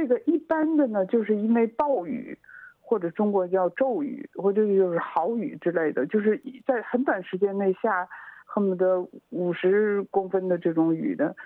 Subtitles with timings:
[0.00, 2.38] 这个一般的呢，就是因为暴雨，
[2.80, 8.08] 或者中国叫骤雨，或者就是豪雨之类的，就是在很短时间内下
[8.46, 11.36] 恨不得五十公分的这种雨的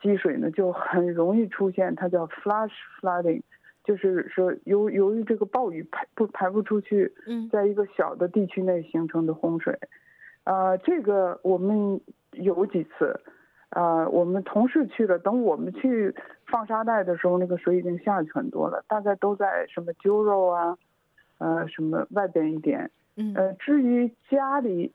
[0.00, 3.42] 积水呢，就很容易出现，它叫 flash flooding，
[3.82, 7.48] 就是说由由于这个暴雨排不排不出去，嗯。
[7.48, 9.76] 在一个小的地区内形成的洪水，
[10.44, 12.00] 呃，这个我们
[12.30, 13.20] 有几次，
[13.74, 16.14] 呃，我们同事去了，等我们去
[16.46, 20.78] 放沙袋的时候，那个水已经下去很多了，大概都在什么揪肉啊，
[21.38, 24.92] 呃，什么外边一点，嗯呃，至于家里，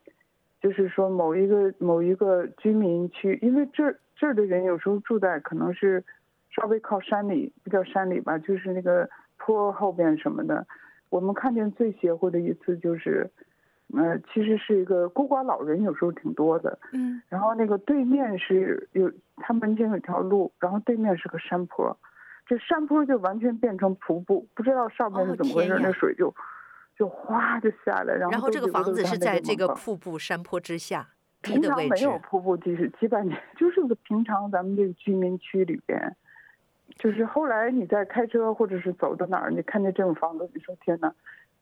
[0.62, 6.02] 就是说某一个某一个居民区，因为这这儿的人有时候住在可能是
[6.50, 10.66] 稍微靠山里，不叫山里吧，就是那个坡后边什么的。
[11.10, 13.30] 我们看见最邪乎的一次就是，
[13.96, 16.78] 呃，其实是一个孤寡老人，有时候挺多的。
[16.92, 17.20] 嗯。
[17.28, 21.96] 然后那个对面是有，他门前有一条路，然后对面是个山坡，
[22.46, 26.34] 这山坡就完全变成瀑布，不知道上面是哦怎么回事，那水就
[26.96, 31.08] 就哗就下来，然后然后这个房子是在这个瀑布山坡之下。
[31.42, 36.14] 平常没有，瀑布，就是几百年， 就是个平常咱们这个居民区里边，
[36.98, 41.10] 就是后来你在开车或者是走到哪儿，你看见这种房子，你说天哪，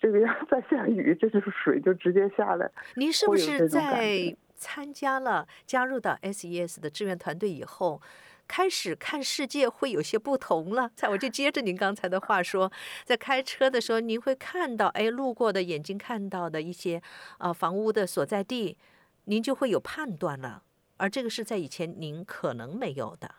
[0.00, 2.70] 这个要再下雨，这就是水就直接下来。
[2.96, 8.00] 您是不是在参加了加入到 SES 的志愿团队以后？
[8.46, 10.90] 开始看世界会有些不同了。
[10.96, 12.72] 在我就接着您刚才的话说，
[13.04, 17.02] 在开车的时候，您会看到，哎，路过的眼睛看到的一些
[17.36, 18.78] 啊、房屋的所在地，
[19.26, 20.62] 您就会有判断了。
[20.96, 23.30] 而这个是在以前您可能没有的。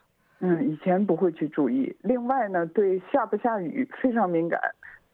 [0.42, 1.94] 嗯，以前不会去注意。
[2.04, 4.62] 另外呢，对下不下雨非常敏感，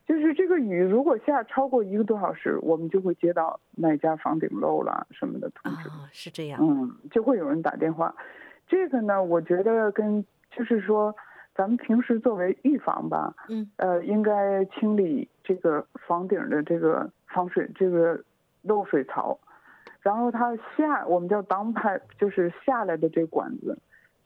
[0.05, 5.89] 就是这个雨如果下超过一个多小时，我们就会接到哪家房顶漏了什么的通知。
[5.89, 6.59] 啊，是这样。
[6.61, 8.15] 嗯，就会有人打电话。
[8.67, 11.15] 这个呢，我觉得跟就是说，
[11.55, 18.23] 咱们平时作为预防吧，嗯，呃，应该清理这个房顶的这个防水这个
[18.61, 19.39] 漏水槽，
[20.01, 23.77] 然后它下我们叫 down pipe，就是下来的这管子。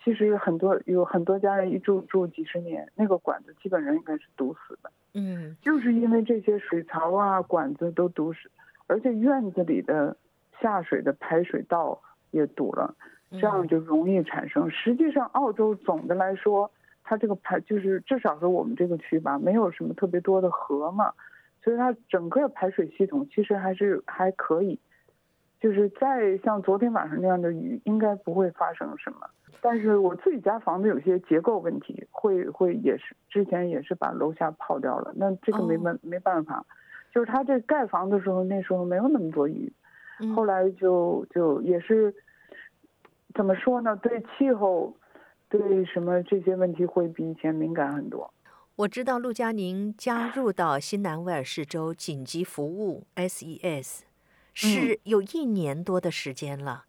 [0.03, 4.91] 其实很多有很多家人一住住几十年，那个管子基本上应该是堵死的。
[5.13, 8.49] 嗯就是因为这些水槽啊、管子都堵死，
[8.87, 10.15] 而且院子里的
[10.61, 12.95] 下水的排水道也堵了，
[13.31, 14.69] 这样就容易产生。
[14.69, 16.71] 实际上，澳洲总的来说，
[17.03, 21.13] 它这个排就是至少是我们这个区吧，没有什么特别多的河嘛，
[21.63, 24.79] 所以它整个排水系统其实还是还可以。
[25.59, 29.29] 就是再像昨天晚上那样的雨，应该不会发生什么。
[29.61, 35.13] 但是我自己家房子有些结构问题，会会也是之前也是把楼下泡掉了。
[35.15, 36.65] 那这个没办、没办法，
[37.13, 39.71] 就是他这盖房的时候，那时候没有那么多雨，
[40.19, 42.13] 嗯后来就就也是
[43.33, 43.95] 怎么说呢？
[43.97, 44.95] 对气候，
[45.49, 48.33] 对什么这些问题会比以前敏感很多。
[48.75, 54.03] 我知道陆佳宁加入到新南威尔士州紧急服务 SES
[54.53, 56.85] 是有一年多的时间了。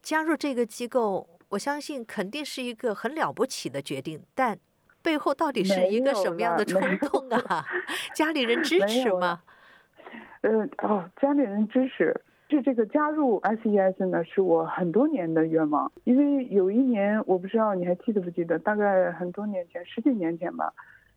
[0.00, 4.58] 加入这个机构，我相信肯定是一个很了不起的决定，但
[5.02, 7.64] 背后到底是一个什么样的冲动啊？
[8.14, 9.42] 家里人支持吗？
[10.42, 10.50] 呃，
[10.82, 12.20] 哦，家里人支持。
[12.50, 15.90] 是这个加入 SES 呢，是我很多年的愿望。
[16.04, 20.72] 因为有一年，我不知道你还记得不记得，大概很多年前，十几年前吧，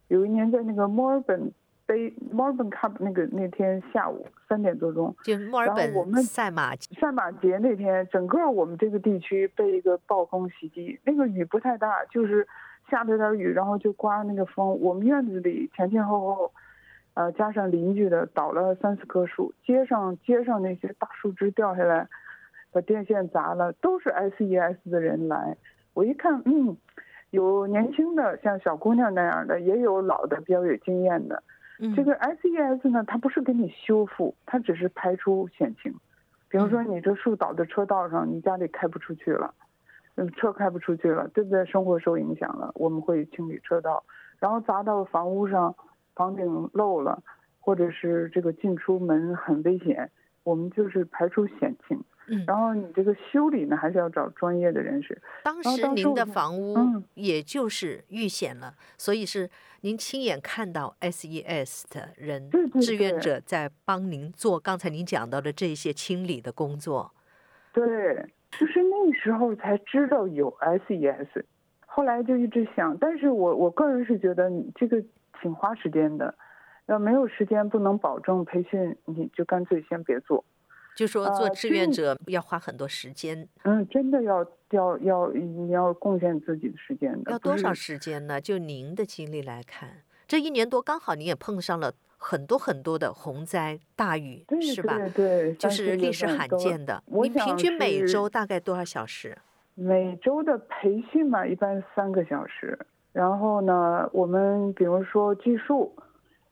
[0.08, 1.52] 有一年在那个墨尔本
[1.88, 12.46] 杯 Melbourne Cup 那个那天下午三点多钟，就墨尔然后我本们赛马赛马节那天，整个我们这个地区被一个暴风袭击，那个雨不太大，就是
[12.92, 14.80] 下了点雨，然后就刮那个风。
[14.82, 16.52] 我们院子里前前后后，
[17.14, 22.08] 呃，加上邻居的倒了三四棵树，街上街上那些大树枝掉下来，
[22.72, 25.56] 把电线砸了，都是 SES 的人来。
[25.94, 26.76] 我一看，嗯，
[27.30, 31.42] 有年轻的像小姑娘那样的，也有老的比较有经验的。
[31.80, 35.94] 嗯这个 SES 呢，它不是给你修复，它只是排除险情。
[36.50, 39.54] 比如说，你这树倒在车道上，你家里开不出去了，
[40.16, 41.66] 嗯，车开不出去了，对不对？
[41.66, 44.04] 生活受影响了，我们会清理车道，
[44.40, 45.76] 然后砸到房屋上，
[46.16, 47.22] 房顶漏了，
[47.60, 50.10] 或者是这个进出门很危险，
[50.44, 52.02] 我们就是排除险情。
[52.30, 55.22] 嗯然后你这个修理呢，还是要找专业的人士。
[55.44, 59.50] 当时您的房屋嗯也就是遇险了，所以是
[59.82, 67.12] 您亲眼看到 SES 的人对对志愿者在帮您做刚才您讲到的这些清理的工作。
[67.72, 67.86] 对，
[68.52, 71.44] 就是那时候才知道有 SES，
[71.86, 75.02] 后来就一直想，但是我我个人是觉得你这个
[75.42, 76.36] 挺花时间的，
[76.88, 80.44] 要没有时间不能保证培训，你就干脆先别做。
[80.98, 88.42] 就说做呃志愿者要花很多时间，嗯，真的要要要你要贡献自己的时间的，要多少时间呢？
[88.42, 94.98] 就您的经历来看，这一年多刚好你也碰上了很多很多的洪灾大雨，是吧？
[94.98, 97.04] 对对，就是历史罕见的。
[97.06, 99.38] 你平均每周大概多少小时？
[99.76, 102.80] 每周的培训嘛，一般三个小时。
[103.14, 105.96] 然后呢，我们比如说技术，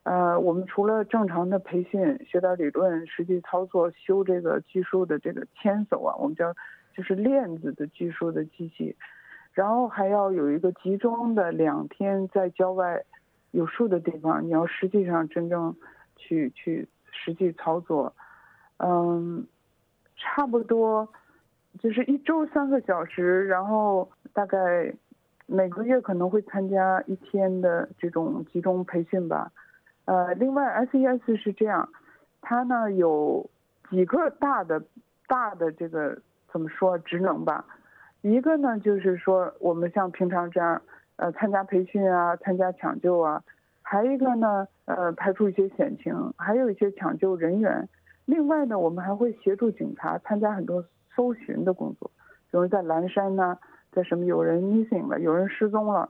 [0.05, 6.53] 呃，我们除了正常的培训，学点理论，实际操作，修这个技术的这个牵手啊，我们叫
[6.95, 8.95] 就是链子的技术的机器。
[9.51, 13.03] 然后还要有一个集中的两天在郊外
[13.49, 15.75] 有树的地方，你要实际上真正
[16.15, 18.13] 去去实际操作，
[18.77, 19.47] 嗯，
[20.17, 21.09] 差不多
[21.79, 24.93] 就是一周三个小时，然后大概
[25.47, 29.51] 每个月可能会参加一天的这种集中培训吧。
[30.05, 31.89] 呃，另外 SES 是这样，
[32.41, 33.49] 它呢有
[33.89, 34.83] 几个大的
[35.27, 36.17] 大的这个
[36.51, 37.65] 怎么说职能吧。
[38.21, 40.81] 一个呢，就是说我们像平常这样，
[41.17, 43.43] 呃，参加培训啊，参加抢救啊，
[43.81, 47.87] 还一个呢，呃，排除一些险情，还有一些抢救人员。
[48.25, 50.83] 另外呢，我们还会协助警察参加很多
[51.15, 52.09] 搜寻的工作，
[52.49, 53.59] 比如在蓝山呢，
[53.91, 56.09] 在什么有人 missing 了，有人失踪了，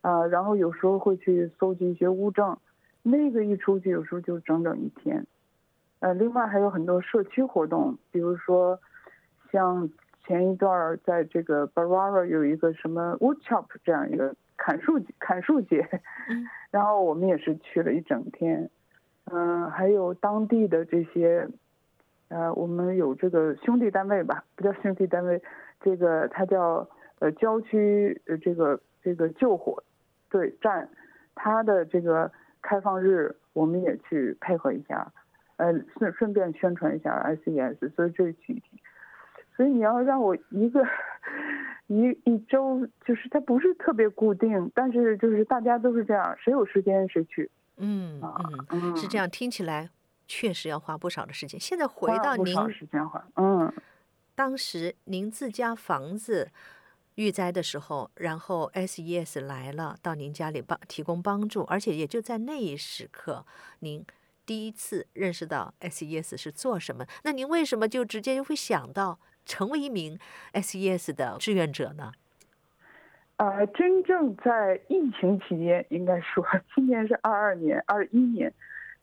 [0.00, 2.56] 啊，然后有时候会去搜集一些物证，
[3.02, 5.26] 那个一出去有时候就整整一天。
[6.00, 8.78] 呃，另外还有很多社区活动，比如说
[9.52, 9.90] 像。
[10.26, 15.88] 前一段在这个 Barara 有一个什么 Woodchop 这样一个砍树砍树节，
[16.70, 18.70] 然后我们也是去了一整天，
[19.24, 21.48] 嗯，还有当地的这些，
[22.28, 25.42] 呃，我们有这个兄弟单位吧，不叫兄弟单位，
[25.80, 26.88] 这个它叫
[27.18, 29.82] 呃郊区呃这个这个救火
[30.28, 30.88] 队站，
[31.34, 32.30] 它的这个
[32.62, 35.12] 开放日我们也去配合一下，
[35.56, 38.80] 呃顺顺便宣传一下 ICS，所以这是具体。
[39.56, 40.82] 所以你要让我一个
[41.88, 47.50] 一一周，就是它不是特别固定，但是就是大家都是这样，谁有时间谁去。
[47.76, 48.20] 嗯
[48.70, 49.90] 嗯，是这样，听起来
[50.26, 51.58] 确实要花不少的时间。
[51.58, 53.72] 现在回到您时间花，嗯，
[54.34, 56.50] 当时您自家房子
[57.16, 63.44] 遇灾的时候，然后 SES 来了到您家里帮提供帮助，而且也就在那一时刻，
[63.80, 64.04] 您
[64.44, 67.06] 第一次认识到 SES 是做什么。
[67.24, 69.18] 那您为什么就直接就会想到？
[69.46, 70.16] 成为一名
[70.52, 72.12] SES 的志愿者呢？
[73.38, 78.52] 呃，真正在疫情期间，应该说今年是二二年、二一年，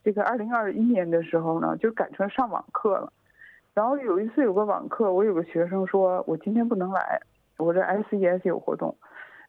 [0.06, 3.12] 这个二零二一年的时候呢，就改成上网课了。
[3.74, 7.20] 然后有一次有个网课，我有个学生说，我今天不能来，
[7.58, 8.96] 我这 SES 有活动。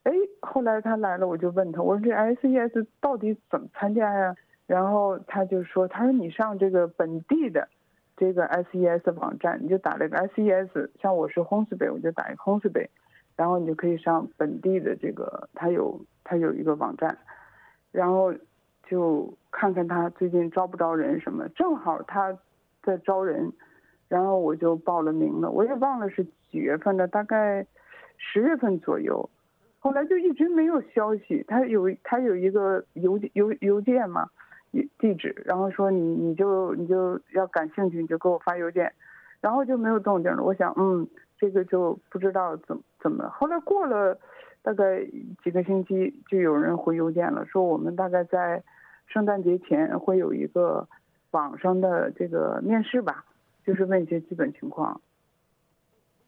[0.03, 4.35] 哎，后来他来了，我就问他，我说这 SES 到底怎么参加呀？
[4.67, 7.69] 然后他就说，他说你上这个本地的。
[8.21, 12.89] 这个 SES 网站，你就打这个 SES，像我是 Honsby，我就打一个 Honsby，
[13.37, 17.17] 然后你就可以上本地的这个，他有他有一个网站，
[17.93, 18.35] 然后
[18.89, 22.37] 就看看他最近招不招人什么，正好他
[22.83, 23.53] 在招人，
[24.09, 27.65] 然后我就报了名了，我也忘了是几月份的，大概
[28.19, 29.31] 十月份左右，
[29.79, 34.29] 后来就一直没有消息，他有他有一个邮邮邮件嘛。
[34.99, 38.93] 地址，然后说你你就你就要感兴趣，你就给我发邮件，
[39.41, 40.43] 然后就没有动静了。
[40.43, 43.31] 我想，嗯，这个就不知道怎么怎么。
[43.31, 44.19] 后来过了
[44.61, 45.03] 大概
[45.43, 48.63] 几个星期，就有人回邮件了，说我们大概在
[49.07, 50.87] 圣诞节前会有一个
[51.31, 53.25] 网上的这个面试吧，
[53.65, 55.01] 就是问一些基本情况，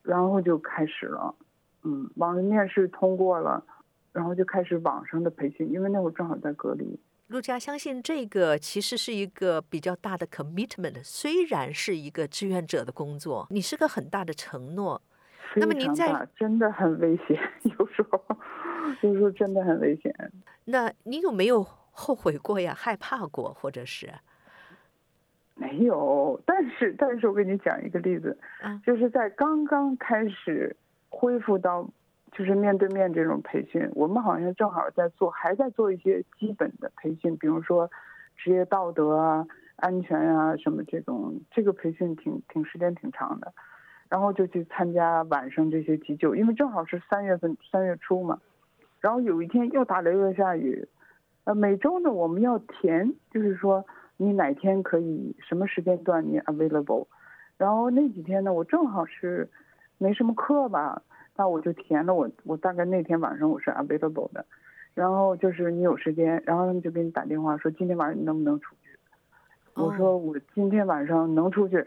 [0.02, 1.34] 然后就开始了，
[1.82, 3.64] 嗯，网上面试通过了，
[4.12, 6.98] 然后就开始网上的培训，因为那会儿正好在隔离。
[7.28, 15.00] 陆佳相信这个其实是一个比较大的 commitment，虽然是一个志愿者的工作，你是个很大的承诺。
[15.56, 17.36] 那么您在真的很危险，
[17.78, 18.22] 有时候
[19.02, 20.14] 有时候真的很危险。
[20.64, 22.74] 那你有没有后悔过呀？
[22.76, 24.12] 害怕过，或者是？
[25.54, 28.36] 没有，但是但是我给你讲一个例子，
[28.84, 30.74] 就是在刚刚开始
[31.10, 31.90] 恢复到。
[32.32, 37.90] 就是面对面这种培训，我们好像正好在做，还在做一些基本的培训，比如说
[38.36, 43.52] 职业道德啊、安全啊什么这种，这个培训挺挺时间挺长的。
[44.08, 48.38] 然后就去参加晚上这些急救，因为正好是三月份三月初嘛。
[49.00, 50.86] 然后有一天又打雷又下雨，
[51.42, 53.84] 呃，每周呢我们要填，就是说
[54.16, 57.08] 你哪天可以什么时间段你 available。
[57.58, 59.50] 然后那几天呢，我正好是
[60.00, 61.02] 没什么课吧。
[61.36, 64.44] 那我就填了，我我大概那天晚上我是 available 的，
[64.94, 68.98] 然后就是你有时间，然后他们就给你打电话说今天晚上你能不能出去？
[69.74, 71.86] 我说我今天晚上能出去，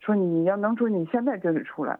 [0.00, 1.98] 说你要能出去，你现在就得出来。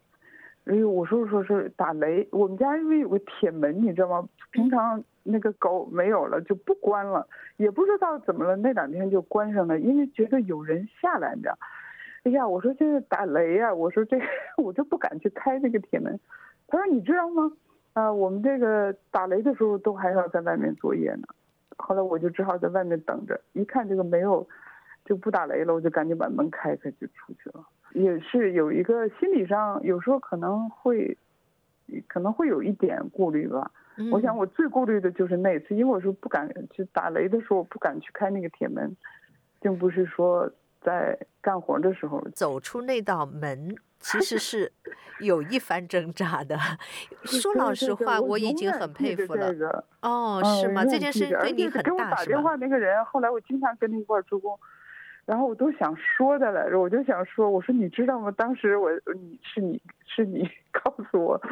[0.65, 4.29] 哎呦，我说说是打雷，我们家因为有个铁门，你知道吗？
[4.51, 7.29] 平常那个狗没有了就不关了，
[7.59, 11.57] 也不知道怎么了，那两天就关上了，因为觉得有人下来，你知道。
[12.27, 14.25] 哎呀，我说现在打雷呀，我说这个
[14.59, 16.19] 我就不敢去开那个铁门。
[16.67, 17.53] 他说你知道吗？
[17.93, 21.29] 啊，我们这个打雷的时候都还要在外面作业呢。
[21.77, 24.45] 后来我就只好在外面等着，一看这个没有，
[25.05, 27.65] 就不打雷了，我就赶紧把门开开就出去了。
[27.93, 31.17] 也是有一个心理上，有时候可能会，
[32.09, 33.71] 可能会有一点顾虑吧。
[34.11, 38.97] 我想我最顾虑的就是那次，因为我说不敢去打雷的时候不敢去开那个铁门，
[39.61, 40.51] 并不是说
[40.87, 44.73] 在干活的时候走出那道门，其实 是
[45.19, 46.57] 有一番挣扎的。
[47.25, 49.85] 说老实话，我已经很佩服了。
[50.03, 50.85] 哦，是吗？
[50.85, 54.57] 这件事对你很大，给我打电话那个人，后来我经常跟他一块儿做工。
[55.27, 58.31] 然后我都想说的来着，我就想说，我说你知道吗？
[58.31, 61.43] 当时我你是你是你 告诉我，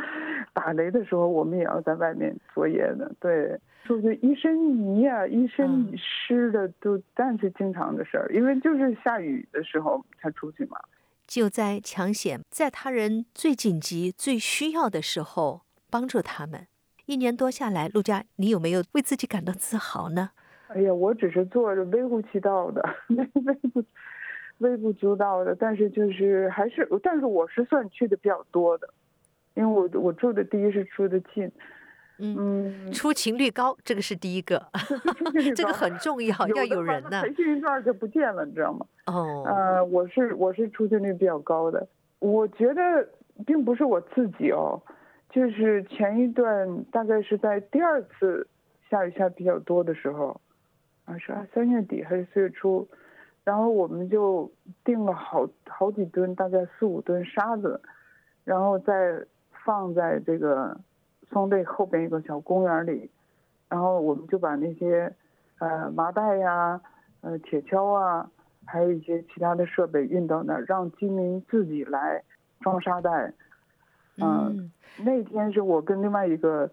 [0.53, 10.79] 打雷的时候我们也要在外面作业的，对，是不是一身泥啊，一身湿的都，但是经常的事儿，因为就是下雨的时候才出去嘛。
[11.27, 16.69] 救灾抢险，在他人最紧急、最需要的时候帮助他们。
[17.07, 20.31] 一年多下来，陆佳，你有没有为自己感到自豪呢？
[20.75, 23.25] 哎呀，我只是做着微乎其道的，微
[23.69, 23.85] 不
[24.59, 28.89] 微不足道的，但是就是还是，但是我是算去的比较多的，
[29.55, 31.49] 因为我我住的第一是住的近，
[32.19, 34.61] 嗯，出勤率高，这个是第一个，
[35.55, 37.23] 这个很重要，要有人呢。
[37.23, 38.85] 培训一段就不见了，你知道吗？
[39.07, 41.87] 哦，呃，我是我是出勤率比较高的，
[42.19, 43.09] 我觉得
[43.47, 44.83] 并不是我自己哦，
[45.31, 48.49] 就是前一段大概是在第二次
[48.91, 50.41] 下雨下比较多的时候。
[51.05, 52.89] 啊，是啊，三月底还是四月初，
[53.45, 54.51] 然后我们就
[54.85, 57.81] 订了好好几吨，大概四五吨沙子，
[58.45, 59.25] 然后再
[59.65, 60.79] 放在这个
[61.31, 63.11] 松队后边一个小公园里，
[63.69, 65.15] 然后我们就把那些
[65.59, 66.81] 呃麻袋呀、
[67.21, 68.31] 呃铁锹啊，
[68.65, 72.23] 还有一些其他的设备运到那儿，让居民自己来
[72.61, 73.33] 装沙袋。
[74.17, 74.71] 嗯，
[75.05, 76.71] 那天是我跟另外一个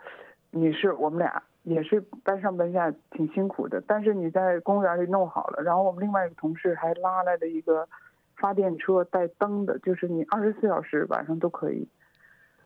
[0.52, 1.42] 女士，我们俩。
[1.64, 7.88] 也是搬上搬下挺辛苦的，但是你在公园里弄好了，然后我们另外一个同事还拉来了一个
[8.36, 11.88] 发电车带灯的，就是你二十四小时晚上都可以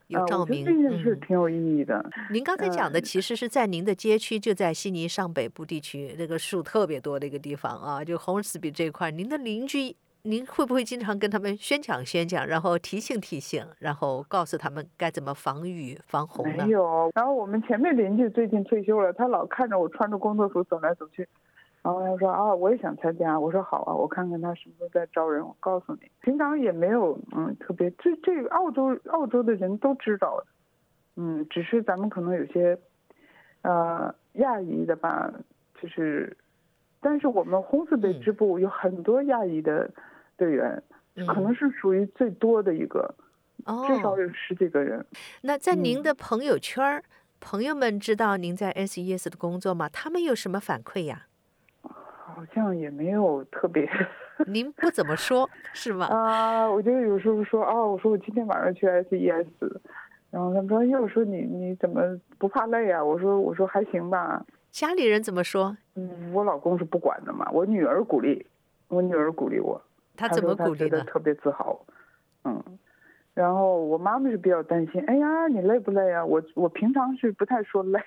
[0.08, 0.64] 有照明。
[0.64, 2.10] 这件事挺有意义的。
[2.32, 9.94] 您刚才讲的其实是在您的街区，就在悉尼上北部地区那个树特别多的一个地方啊，就 Hornsby 这块，您的邻居。
[10.28, 16.66] 您会不会经常跟他们宣讲宣讲，然后提醒提醒，然后告诉他们该怎么防雨防洪呢？
[16.66, 17.12] 没有。
[17.14, 21.30] 然后我们前面邻居最近退休了，他老看着我穿着工作服走来走去，
[21.84, 23.40] 然后他说啊，我也想参加。
[23.40, 26.10] 我说好啊，我看看他什么时候在招人，我告诉你。
[26.22, 30.44] 平常也没有嗯特别，这这个澳洲澳洲的人都知道，
[31.18, 32.76] 嗯，只是咱们可能有些
[33.62, 35.32] 呃亚裔的吧，
[35.80, 36.36] 就是，
[37.00, 39.88] 但是我们红色的支部有很多亚裔的。
[40.38, 40.82] 队员
[41.28, 43.14] 可能是属于最多的一个，
[43.66, 45.06] 哦至少有十几个人。
[45.42, 47.02] 那在您的朋友圈，
[47.40, 49.88] 朋友们知道您在 SES 的工作吗？
[49.90, 51.28] 他们有什么反馈呀？
[51.82, 53.90] 好像也没有特别。
[54.48, 56.08] 您不怎么说，是吗？
[56.08, 59.46] 啊，我就有时候说哦，我说我今天晚上去 SES，
[60.30, 62.02] 然后他们说，哎，我说你你怎么
[62.38, 63.02] 不怕累啊？
[63.02, 64.46] 我说我说还行吧。
[64.72, 65.78] 家里人怎么说？
[65.96, 68.46] 嗯，我老公是不管的嘛，我女儿鼓励，
[68.90, 69.82] 我女儿鼓励我。
[70.18, 71.02] 他怎么鼓励的？
[71.04, 71.86] 特别自豪，
[72.44, 72.64] 嗯，
[73.34, 76.26] 然后我妈妈是比较担心，哎呀，你累不累啊？
[76.26, 78.00] 我我平常是不太说累，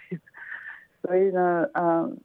[1.02, 2.18] 所以呢，嗯，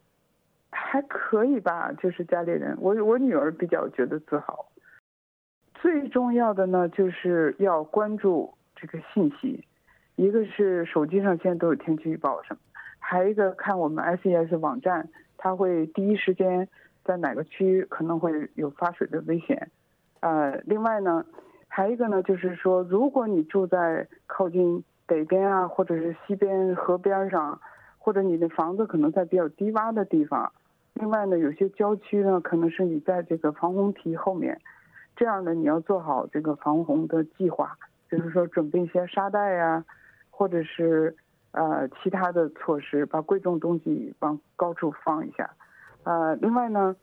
[0.71, 4.67] 还可以吧，就是家里人，我我女儿比较觉得自豪。
[5.75, 9.67] 最重要的呢，就是要关注这个信息，
[10.15, 12.59] 一个是手机上现在都有天气预报什么，
[12.99, 16.67] 还一个看我们 SES 网站，它会第一时间。
[17.03, 19.69] 在哪个区可能会有发水的危险？
[20.21, 21.25] 呃，另外呢，
[21.67, 27.59] 还有一个呢，就是说，如果你住在靠近北边啊，或者是西边河边上，
[27.97, 30.51] 或者你的房子可能在比较低洼的地方，
[30.93, 34.61] 另外呢，有些郊区呢，可能是你在这个防洪堤后面，
[35.15, 39.83] 这样呢，你要做好这个防洪的计划，比如说准备一些沙袋呀，
[40.29, 41.15] 或者是
[41.51, 45.49] 呃其他的措施，把贵重东西往高处放一下。
[46.03, 46.95] 呃，另外呢，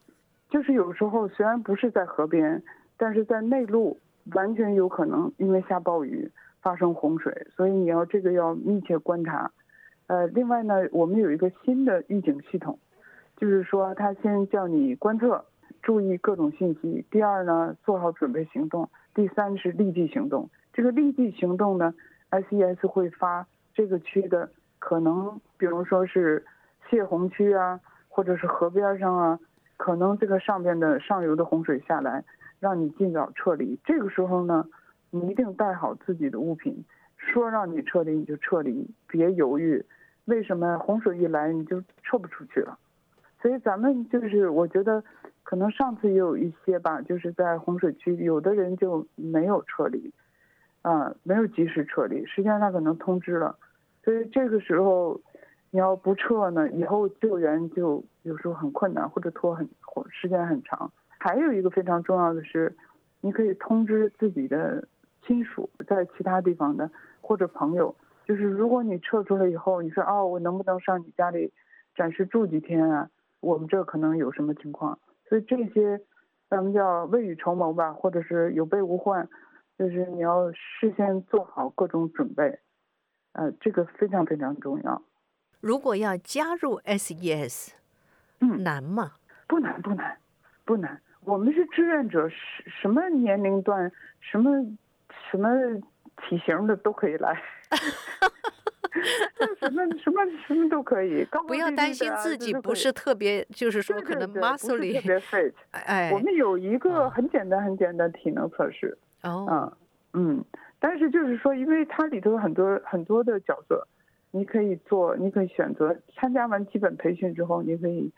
[0.49, 2.63] 就是有时候虽然不是在河边，
[2.97, 3.99] 但是在内陆
[4.35, 6.31] 完全有可能因为下暴雨
[6.61, 9.51] 发生洪水，所以你要这个要密切观察。
[10.07, 12.79] 呃，另外呢，我们有一个新的预警系统，
[13.37, 15.45] 就是说他先叫你观测，
[15.83, 20.51] 注意各种信息；第二呢，做好准备行动；第三是立即行动。
[20.73, 21.95] 这个立即行动呢
[22.31, 26.45] ，SES 会发这个区的可能，比如说是
[26.91, 27.81] 泄洪区啊，
[28.11, 29.41] 或者是河边上啊，
[29.79, 32.23] 可能这个上边的上游的洪水下来，
[32.59, 33.79] 让你尽早撤离。
[33.85, 34.67] 这个时候呢，
[35.11, 36.85] 你一定带好自己的物品，
[37.17, 39.83] 说让你撤离你就撤离，别犹豫。
[40.27, 42.79] 为什么洪水一来你就撤不出去了？
[43.41, 45.03] 所以咱们就是我觉得，
[45.45, 50.13] 可能上次也有一些吧，就是在洪水区，有的人就没有撤离，
[50.83, 53.57] 啊，没有及时撤离，实际上他可能通知了，
[54.05, 55.21] 所以这个时候
[55.71, 59.69] 你要不撤呢，以后救援就有时候很困难或者拖很
[60.11, 60.91] 时间很长。
[61.19, 62.77] 还有一个非常重要的是，
[63.21, 64.89] 你可以通知自己的
[65.23, 67.95] 亲属在其他地方的或者朋友。
[68.27, 71.53] 就是如果你撤出来以后，你说哦，我能不能上你家里
[71.97, 73.11] 暂时住几天啊？
[73.41, 74.99] 我们这可能有什么情况？
[75.29, 76.01] 所以这些
[76.49, 79.29] 咱们叫未雨绸缪吧，或者是有备无患，
[79.79, 82.59] 就是你要事先做好各种准备，
[83.33, 85.03] 呃，这个非常非常重要。
[85.61, 87.71] 如果要加入 SES，
[88.41, 89.13] 嗯，难吗？
[89.47, 90.17] 不难，不难，
[90.65, 91.01] 不难。
[91.25, 92.37] 我们是志愿者，什
[92.83, 93.91] 什么年龄段，
[94.21, 94.51] 什么
[95.31, 95.49] 什么
[96.17, 97.41] 体型的都可以来。
[99.61, 105.53] 什么什么什么都可以，不要担心自己不是特别，就是说可能 muscle 里特别 fit。
[105.71, 108.97] 哎，我们有一个很简单很简单体能测试。
[109.23, 109.47] 哦。
[110.13, 110.45] 嗯嗯，
[110.81, 113.87] 但是就是说，因为它里头有很多很多的角色，
[114.33, 118.13] 你可以做，你可以选择参加完基本培训之后，你可以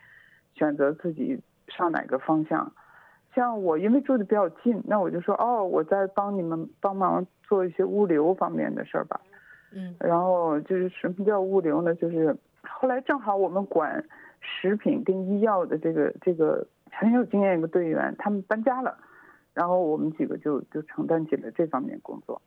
[0.53, 2.71] 选择自己上哪个方向。
[3.33, 9.19] 像我因为住的比较近，那我就说哦，我在帮你们帮忙做一些物流方面的事儿吧。
[9.75, 11.95] 嗯，然后就是什么叫物流呢？
[11.95, 14.05] 就是后来正好我们管
[14.39, 18.95] 食品跟医药的这个这个很有经验一个队员，他们搬家了，
[19.55, 22.39] 然后我们几个就就承担起了这方面工作。